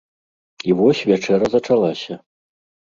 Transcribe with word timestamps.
І 0.69 0.75
вось 0.81 1.03
вячэра 1.11 1.53
зачалася! 1.59 2.21